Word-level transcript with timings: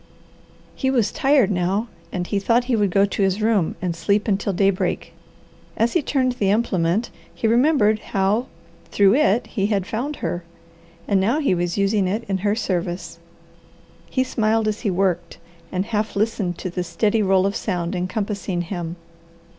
He 0.73 0.89
was 0.89 1.11
tired 1.11 1.51
now 1.51 1.87
and 2.11 2.25
he 2.25 2.39
thought 2.39 2.63
he 2.63 2.75
would 2.75 2.89
go 2.89 3.05
to 3.05 3.21
his 3.21 3.39
room 3.39 3.75
and 3.83 3.95
sleep 3.95 4.27
until 4.27 4.51
daybreak. 4.51 5.13
As 5.77 5.93
he 5.93 6.01
turned 6.01 6.31
the 6.31 6.49
implement 6.49 7.11
he 7.35 7.45
remembered 7.45 7.99
how 7.99 8.47
through 8.89 9.13
it 9.13 9.45
he 9.45 9.67
had 9.67 9.85
found 9.85 10.15
her, 10.15 10.43
and 11.07 11.21
now 11.21 11.37
he 11.37 11.53
was 11.53 11.77
using 11.77 12.07
it 12.07 12.23
in 12.27 12.39
her 12.39 12.55
service. 12.55 13.19
He 14.09 14.23
smiled 14.23 14.67
as 14.67 14.79
he 14.79 14.89
worked, 14.89 15.37
and 15.71 15.85
half 15.85 16.15
listened 16.15 16.57
to 16.57 16.71
the 16.71 16.83
steady 16.83 17.21
roll 17.21 17.45
of 17.45 17.55
sound 17.55 17.93
encompassing 17.95 18.63
him. 18.63 18.95